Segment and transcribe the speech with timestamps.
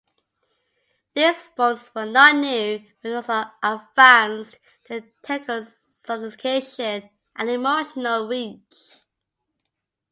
[1.13, 4.57] These forms were not new, but Mozart advanced
[4.89, 8.95] their technical sophistication and emotional reach.